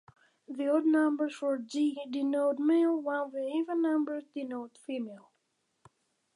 The 0.47 0.67
odd 0.67 0.87
numbers 0.87 1.35
for 1.35 1.59
G 1.59 2.01
denote 2.09 2.57
male 2.57 2.99
while 2.99 3.29
the 3.29 3.43
even 3.45 3.83
numbers 3.83 4.23
denote 4.33 4.79
female. 4.83 5.29